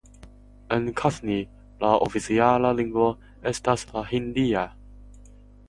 [0.77, 1.37] En Katni
[1.83, 3.07] la oficiala lingvo
[3.55, 4.69] estas la hindia.